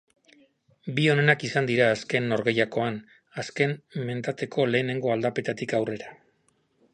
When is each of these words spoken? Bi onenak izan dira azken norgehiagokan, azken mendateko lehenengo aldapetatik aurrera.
Bi 0.99 1.03
onenak 1.15 1.43
izan 1.47 1.67
dira 1.71 1.89
azken 1.95 2.25
norgehiagokan, 2.31 2.97
azken 3.45 3.75
mendateko 4.09 4.67
lehenengo 4.73 5.13
aldapetatik 5.19 5.77
aurrera. 5.83 6.11